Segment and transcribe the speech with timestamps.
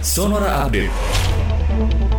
[0.00, 2.17] Sonora Update.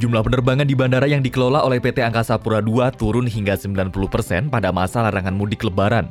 [0.00, 4.72] Jumlah penerbangan di bandara yang dikelola oleh PT Angkasa Pura II turun hingga 90% pada
[4.72, 6.08] masa larangan mudik lebaran.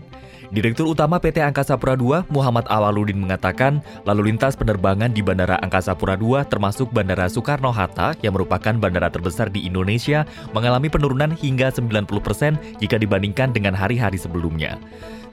[0.54, 5.98] Direktur Utama PT Angkasa Pura II, Muhammad Awaludin mengatakan, lalu lintas penerbangan di Bandara Angkasa
[5.98, 10.22] Pura II termasuk Bandara Soekarno-Hatta yang merupakan bandara terbesar di Indonesia
[10.54, 14.78] mengalami penurunan hingga 90% jika dibandingkan dengan hari-hari sebelumnya.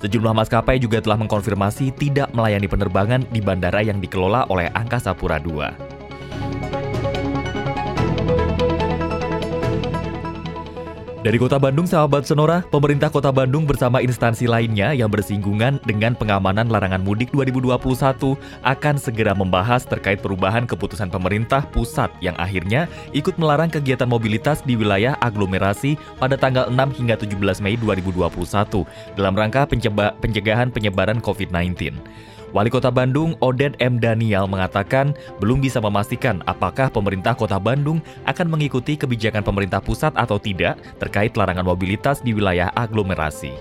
[0.00, 5.36] Sejumlah maskapai juga telah mengkonfirmasi tidak melayani penerbangan di bandara yang dikelola oleh Angkasa Pura
[5.44, 5.85] II.
[11.26, 16.70] Dari Kota Bandung, sahabat Sonora, pemerintah Kota Bandung bersama instansi lainnya yang bersinggungan dengan pengamanan
[16.70, 23.66] larangan mudik 2021 akan segera membahas terkait perubahan keputusan pemerintah pusat yang akhirnya ikut melarang
[23.66, 28.86] kegiatan mobilitas di wilayah aglomerasi pada tanggal 6 hingga 17 Mei 2021
[29.18, 29.66] dalam rangka
[30.22, 31.90] pencegahan penyebaran COVID-19.
[32.56, 34.00] Wali Kota Bandung, Oded M.
[34.00, 35.12] Daniel mengatakan
[35.44, 41.36] belum bisa memastikan apakah pemerintah Kota Bandung akan mengikuti kebijakan pemerintah pusat atau tidak terkait
[41.36, 43.52] larangan mobilitas di wilayah aglomerasi.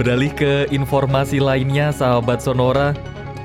[0.00, 2.96] Beralih ke informasi lainnya, sahabat Sonora,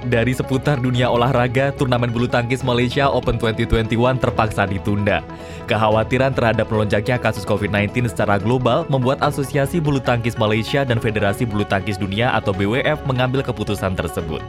[0.07, 5.23] dari seputar dunia olahraga, turnamen bulu tangkis Malaysia Open 2021 terpaksa ditunda.
[5.65, 11.63] Kekhawatiran terhadap melonjaknya kasus COVID-19 secara global membuat Asosiasi Bulu Tangkis Malaysia dan Federasi Bulu
[11.63, 14.43] Tangkis Dunia atau BWF mengambil keputusan tersebut.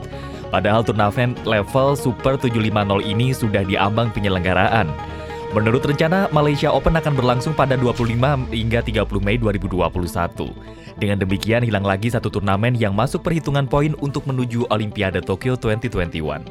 [0.51, 4.91] Padahal turnamen level Super 750 ini sudah diambang penyelenggaraan.
[5.53, 10.49] Menurut rencana, Malaysia Open akan berlangsung pada 25 hingga 30 Mei 2021.
[10.95, 16.41] Dengan demikian, hilang lagi satu turnamen yang masuk perhitungan poin untuk menuju Olimpiade Tokyo 2021.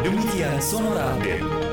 [0.00, 1.69] Demikian Sonora Update.